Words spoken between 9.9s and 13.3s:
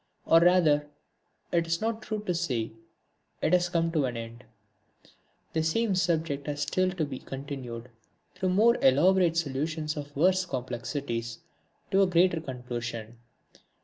of worse complexities, to a greater conclusion.